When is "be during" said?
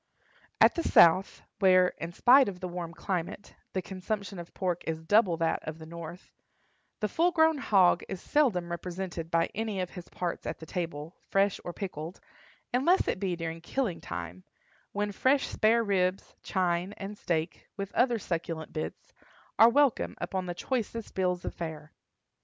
13.19-13.61